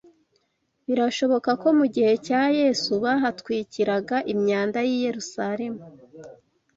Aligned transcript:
Birashoboka 0.87 1.49
ko 1.61 1.67
mu 1.77 1.85
gihe 1.95 2.13
cya 2.27 2.41
Yesu 2.59 2.91
bahatwikiraga 3.03 4.17
imyanda 4.33 4.79
y’i 4.87 4.97
Yerusalemu 5.05 5.81